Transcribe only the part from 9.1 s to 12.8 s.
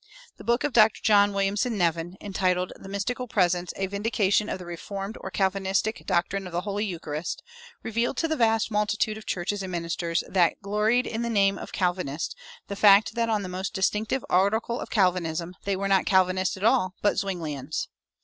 of churches and ministers that gloried in the name of Calvinist the